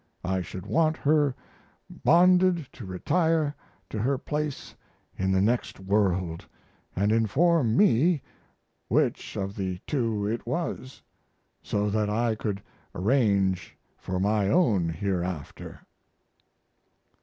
[0.25, 1.35] I should want her
[1.87, 3.53] bonded to retire
[3.91, 4.73] to her place
[5.15, 6.43] in the next world
[6.77, 8.23] & inform me
[8.87, 11.03] which of the two it was,
[11.61, 12.63] so that I could
[12.95, 15.79] arrange for my own hereafter.